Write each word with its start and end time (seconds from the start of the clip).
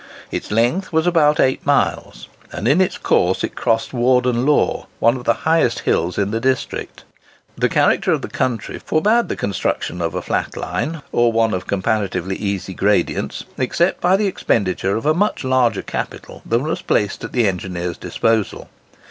Its 0.31 0.49
length 0.49 0.91
was 0.91 1.05
about 1.05 1.39
eight 1.39 1.63
miles; 1.63 2.27
and 2.51 2.67
in 2.67 2.81
its 2.81 2.97
course 2.97 3.43
it 3.43 3.53
crossed 3.53 3.93
Warden 3.93 4.47
Law, 4.47 4.87
one 4.99 5.15
of 5.15 5.25
the 5.25 5.35
highest 5.45 5.81
hills 5.81 6.17
in 6.17 6.31
the 6.31 6.39
district. 6.39 7.03
The 7.55 7.69
character 7.69 8.11
of 8.11 8.23
the 8.23 8.27
country 8.27 8.79
forbade 8.79 9.29
the 9.29 9.35
construction 9.35 10.01
of 10.01 10.15
a 10.15 10.21
flat 10.23 10.57
line, 10.57 11.03
or 11.11 11.31
one 11.31 11.53
of 11.53 11.67
comparatively 11.67 12.35
easy 12.35 12.73
gradients, 12.73 13.45
except 13.59 14.01
by 14.01 14.17
the 14.17 14.25
expenditure 14.25 14.97
of 14.97 15.05
a 15.05 15.13
much 15.13 15.43
larger 15.43 15.83
capital 15.83 16.41
than 16.47 16.63
was 16.63 16.81
placed 16.81 17.23
at 17.23 17.31
the 17.31 17.47
engineer's 17.47 17.99
disposal. 17.99 18.69